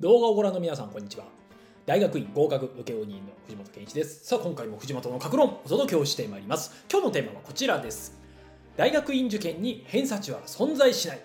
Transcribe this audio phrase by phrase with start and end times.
[0.00, 1.26] 動画をご覧の皆さんこんにちは。
[1.84, 4.24] 大学院合格請負人の藤本健一です。
[4.24, 6.86] さあ今回も藤本の格論お届けをしてまいります。
[6.90, 8.18] 今日のテーマはこちらです。
[8.78, 11.20] 大学院受験に偏差値は存在しない。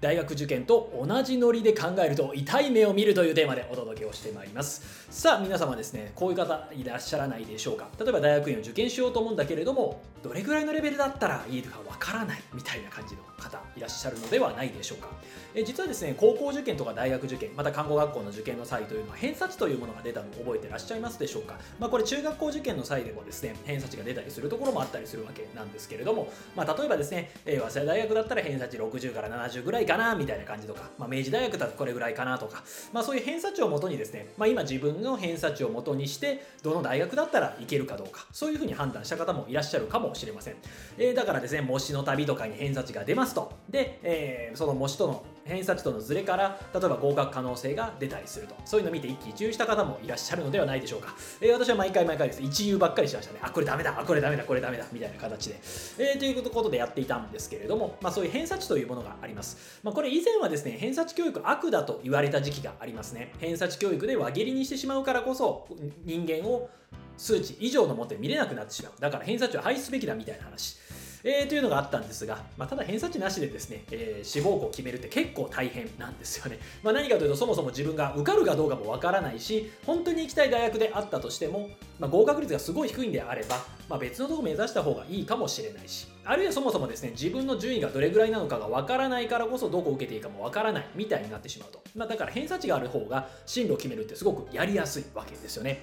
[0.00, 5.10] 大学受験と同じノリで考えると痛い目を見るというテーマでお届けをしてまいります。
[5.10, 7.88] さあ皆様ですねこういう方いらっしゃらないでしょうか。
[7.98, 15.08] 例えば大学院を受験しようと思うんだけれどもどれぐらいのレベルだったらいいかわからないみたいな感じの方いらっしゃるのではないでしょうか。
[15.54, 21.58] え実はですね高校受験とか大学受験また看護学校の受験の際というのは偏差値というものが出たのを覚えてらっしゃいますでしょうか。
[21.78, 32.62] まあこれ中学校受験の際でもですね偏差値が出たりするところもあったりするわけなんですけれどもまあ例えばですね、え、早稲田大学だったら偏差値60から70ぐらいかなみたいな感じとか、まあ、明治大学だとこれぐらいかなとか、
[32.92, 40.54] まあ、そういう偏差値をもとにですね、まあ、今自分の偏差値をもとにしてどの大学だったらいけるかどうかそういうふうに判断した方もいらっしゃるかもしれません、
[40.96, 43.52] えー、だからですね模試の旅とかに偏差値が出ますと。
[43.68, 48.54] で、えー、その模試との偏差値とのズレから例えば合格可能性が出たりすると。
[48.64, 52.42] そういうのを見て一喜一憂した方もいらっしゃるのではないでしょうか、えー、私は毎回毎回です。
[52.42, 53.40] 一憂ばっかりしましたね。
[53.42, 53.98] あこれダメだ。
[53.98, 54.44] あこれダメだ。
[54.44, 54.84] これダメだ。
[54.92, 55.60] みたいな形で、
[55.98, 63.32] えー、ということでやっていたんですけれども、まあ、そういう偏差値というものがあります、まあ、これ以前はですね偏差値教育悪だと言われた時期がありますね。
[63.38, 65.66] 偏差値教育で輪切りにしてしまうからこそ
[66.04, 66.68] 人間を
[67.16, 68.92] 数値以上のもとで見れなくなってしまう。
[69.00, 70.78] だから偏差値を廃止すべきだみたいな話。
[71.22, 76.58] えー、というのがあったんですが、まあ、ただ偏差値なしでですね、えー、志望校を決めるって結構大変なんですよね。
[76.82, 83.56] まあ、何かというとそもそも自分が受かるかどうかもわからないし本当に行きたい大学であったとしても、まあ、合格率がすごい低いんであれば、
[83.88, 95.82] まあ、別のとこ目指した方がいいかもしれないしあるいはそもそもですね自分の順位がどれぐらいなのかがわからないからこそどこを受けていいかもわからないみたいになってしまうと、まあ、だから偏差値がある方が進路を決めるってすごくやりやすいわけですよね。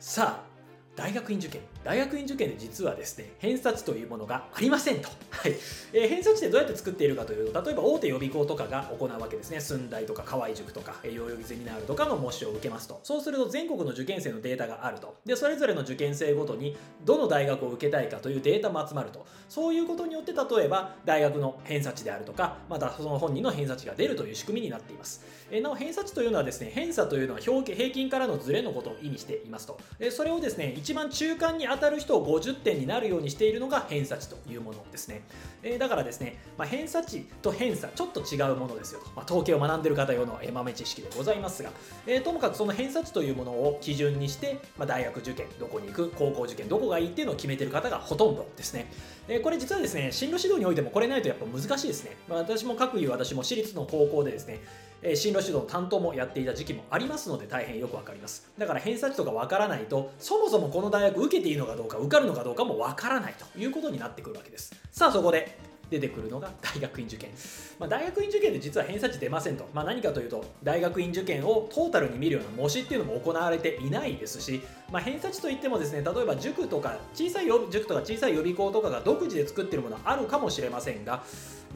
[0.00, 0.57] さあ
[0.98, 1.60] 大学院受験。
[1.84, 5.52] 大学院受験で実はですね偏差値というものがありませんと、はい。
[5.92, 9.60] えー、偏差値ってどうやって作っているかというと例えば大手予備校とかが行うわけですね。
[9.60, 12.98] 駿台とか河合塾とかえ代々木ゼミナールとかの模試を受けますと。
[13.04, 15.14] そうすると全国の受験生のデータがあると。
[15.24, 19.24] でそれぞれの受験生ごとにどの大学を受けたいかというデータも集まると。
[19.48, 35.20] そういうことによって例えば大学の偏差値であるとかまたその本人の偏差値が出るという仕組みになっています、えー、なお偏差値というのはですね偏差というのは表平均からのズレのことを意味していますと、え、それをですね一番中間に当たる人を50点になるようにしているのが偏差値というものですね、
[35.62, 41.72] えー、だからですね、まあ、偏差値と偏差ちょっと違うものですよと、まあ、統計を学んでる方用の豆知識でございますが、
[42.06, 48.90] えー、ともかくその偏差値というものを基準にして、まあ、大学受験どこに行く高校受験どこがいいっていうのを決めてる方がほとんどですね、
[49.28, 54.60] えー、これ実はですね進路指導においてもこれないとやっぱ難しいですね、まあ、私も各いう私も私立の高校でですね
[55.02, 58.50] え進路指導の担当もやっていた時期もありますので大変よくわかります。
[58.58, 64.74] だから偏差値とかわからないとそもそもこの大学受けていいのかどうか受かるのかどうかもわからないということになってくるわけです。
[64.90, 65.58] さあそこで
[65.90, 66.38] 出てくるの？
[66.38, 67.30] が大学院受験、
[67.78, 74.62] まあ、大学院受験で実は偏差値出ませんと、まあ、何かというと大学院受験をトータルに見るような模試っていうのも行われていないですし、
[74.92, 81.22] まあ、偏差値といってもですね例えば塾とか小さい塾とか小さい予備校とかが独自で作ってるものはあるかもしれませんが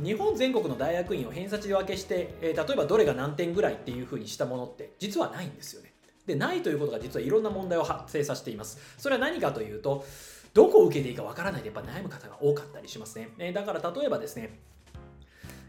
[0.02, 5.92] 日本全国の大学院を偏差値で分けして、えー、例えばどれが何点ぐらいっていうふうにしたものって実はないんですよね。
[6.26, 8.78] でないということが実はいろんな問題を発生させています。
[8.96, 10.04] それは何かというと
[10.54, 14.58] どこを受けていいかわからないでやっぱ悩む方が多かったりしますね、え、だから例えばですね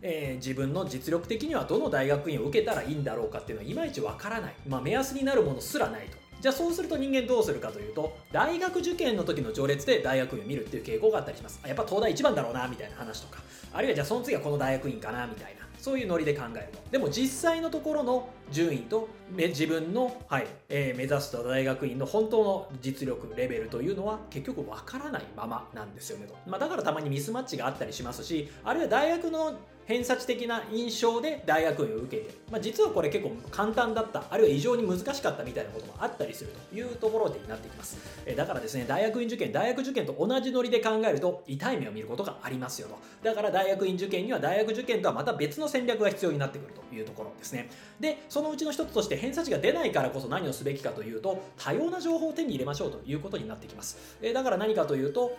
[0.06, 6.18] えー、自分の実力的にはどの大学院を受けたらいいんだろうかっていうのはいまいちわからない、まあ、目安になるものすらないと。
[6.42, 11.62] じゃあそうすると人間どうするかというと大学受験の時の序列で大学院を見るっていう傾向があったりします。
[11.66, 13.42] やっぱ東大一番だろうなみたいな話とか。
[13.72, 15.63] あるいはじゃあその次はこの大学院かなみたいな。
[15.84, 42.98] そういうノリで考えるとでも実際のところの順位と自分の、はいえー、目指す大学院の本当の実力レベルというのは結局わからないままなんですよねと、まあ、だからたまにミスマッチがあったりしますしあるいは大学の偏差値的な印象で大学院を受けて、まあ、実はこれ結構簡単だったあるいは異常に難しかったみたいなこともあったりするというところでになってきます、えだからですね大学院受験大学受験と同じノリで考えると痛い目を見ることがありますよと。
[43.24, 47.70] だから大学院受験には大学受験とはまた別の戦略が必要になってくるというところですね。
[48.00, 55.36] でそのうちの一つとして偏差値が出ないからこそ何をすべきかというと多様な情報を手に入れましょうということになってきます、えだから何かというと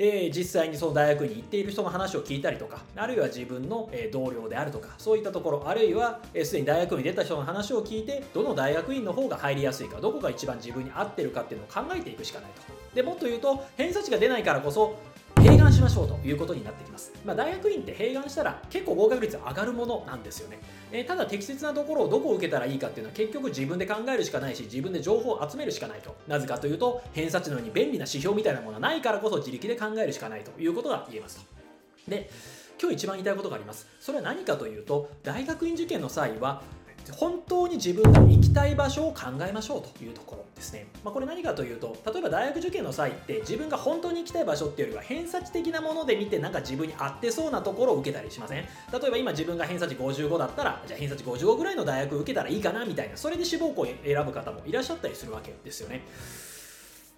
[0.00, 12.62] えー、実際にその大学に行っている人の話を聞いたりとかあるいは自分の、え同僚であるとかそういったところあるいはすで、に大学に出た人の話を聞いてどの大学院の方が入りやすいかどこが一番自分に合ってるかっていうのを考えていくしかないと。
[12.94, 14.96] でもっと言うと偏差値が出ないからこそ
[15.40, 20.58] 併願しましょうということになってきます、まあ、大学院って併願したら結構合格率上がるものなんですよね、
[20.90, 26.16] えー、ただ適切なところをどこを受けたらいいかっていうのは結局自分で考えるしかないし自分で情報を集めるしかないと。
[26.26, 32.10] なぜかというと偏差値のように便利な指標みたいなものはないからこそ自力で考えるしかないということが言えますと。
[32.10, 32.28] で
[32.80, 33.86] 今日一番言いたいことがあります。
[34.00, 36.62] それは何かというと大学院受験の際は
[37.12, 48.64] 本当に自分が行きたい場所を考えましょうというところですね、まあ、これ何かというと例えば大学受験の際って自分が本当に行きたい場所っていうよりは偏差値的なもので見てなんか自分に合ってそうなところを受けたりしません？
[48.64, 56.02] 例えば今自分が偏差値55だったらじゃあ偏差値55ぐらいの大学受けたらいいかなみたいなそれで志望校を選ぶ方もいらっしゃったりするわけですよね。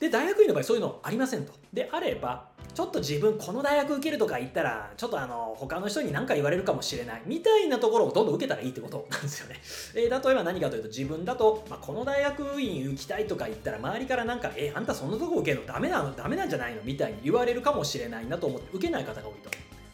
[0.00, 1.52] で大学院の場合そういうのありませんと。
[1.72, 7.22] であればちょっと自分この大学受けるとか言ったらちょっとあの他の人に何か言われるかもしれない。
[7.26, 9.60] みたいなところをどんどん受けたらいいってことなんですよね、
[9.94, 15.66] えー、例えば何かというと自分だと、まあ、この大学院行きたいとか言ったら周りからなんかえー、あんたそんなとこ受けるの？
[15.66, 16.16] ダメなの？
[16.16, 16.82] ダメなんじゃないの？
[16.82, 19.50] みたいに言われるかもしれないなと思って受けない方が多いと。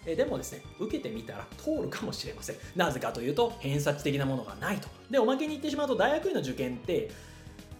[0.06, 2.56] えでもですね、受けてみたら通るかもしれません。
[2.76, 4.88] なぜかというと、偏差値的なものがないと。
[5.10, 7.10] で、おまけに言ってしまうと、大学院の受験って、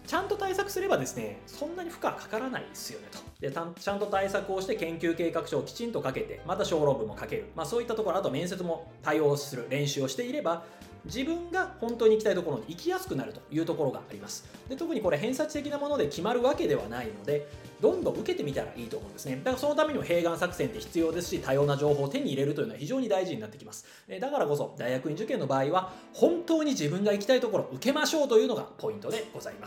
[0.07, 3.19] ちゃんと対策すればですね、そんなに負荷かからないですよねと。
[3.41, 7.49] でちゃんと対策をして研究計画書をきちんとかけて、また小論文も書ける。
[7.55, 10.63] まあそういったところ、あと面接も対応する練習をしていれば、
[11.07, 17.47] 自分が本当に行きたいところに行きやすくなるというところがありますで特にこれ偏差値的なもので決まるわけではないので
[17.81, 23.85] どんどん受けてみたらいいと思うんですねだからそのためにも併願作戦って必要ですし多様な情報を手に入れるというのは非常に大事になってきます
[24.19, 29.66] だからこそ大学院受験の場合は本当に自分が行きたいところを受けましょうというのがポイントでございま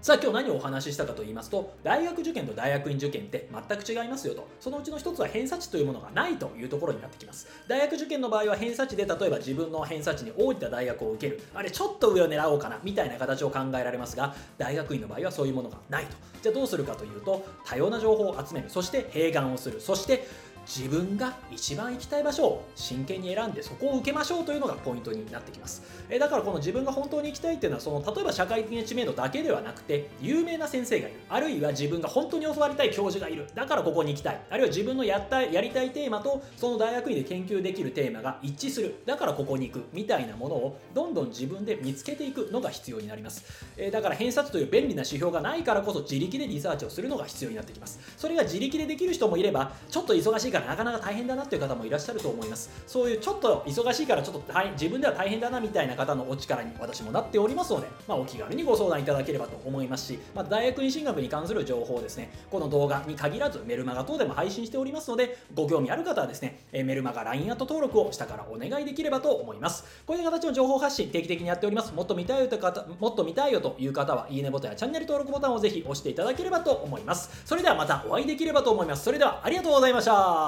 [0.00, 4.46] さあ今日何をお話ししたかと言いますと大学受験と大学院受験って全く違いますよと。
[4.60, 7.48] そのうちの一つは偏差値というものがないというところになってきます。
[7.66, 11.42] 大学受験の場合は偏差値で例えば自分の偏差値に応じた大学を受ける。
[11.52, 16.12] あれちょっと上を狙おうかなみたいな形を考えられますが大学院の場合はそういうものがないと。
[16.42, 18.70] じゃあどうするかというと多様な情報を集める。
[18.70, 19.80] そして併願をする。
[19.80, 20.28] そして
[20.68, 25.82] 自分が一番行きたい場所を真剣に選んでそこを受けましょうというのがポイントになってきます。
[26.10, 43.44] えだからこの自分が本当に行きたいっていうのはその例えば社会的な知名度だけではなくて有名な先生がいるあるいは自分が本当に教わりたい教授がいるだからここに行きたいあるいは自分のやったやりたいテーマとその大学院で研究できるテーマが一致するだからここに行くみたいなものをどんどん自分で見つけていくのが必要になります。
[43.76, 47.98] えだから偏差値という便利な指標がないからこそ自力でリサーチをするのが必要になってきます。
[48.16, 52.70] それが自力でできる人もいればちょっと忙しいからなかなか大変だなっていう方もいらっしゃると思います。
[52.86, 62.30] そういうちょっと忙しいからちょっと大自分では大変だなみたいな方のお力に私もなっておりますので、まあ、お気軽にご相談いただければと思いますし、まあ、大学院進学に関する情報ですね。
[62.50, 69.84] この動画に限らずメルマガ等でも配信しておりますのでご興味ある方はですねメルマガ LINE アット登録を下からお願いできればと思います。
[70.06, 71.92] こういう形の情報発信定期的にやっております。
[71.92, 77.42] もっと見たいよという方もっと見たいよという方はいいねボタンやチャンネル登録ボタンをぜひ押していただければと思います。
[77.44, 79.04] それではまたお会いできればと思います。
[79.04, 80.47] それではありがとうございました。